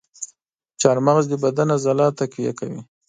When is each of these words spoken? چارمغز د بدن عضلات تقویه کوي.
چارمغز 0.81 1.25
د 1.29 1.33
بدن 1.43 1.67
عضلات 1.77 2.13
تقویه 2.19 2.53
کوي. 2.59 2.81